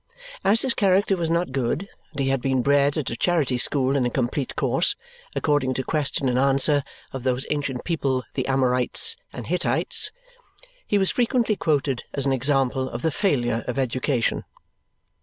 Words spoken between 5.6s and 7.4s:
to question and answer, of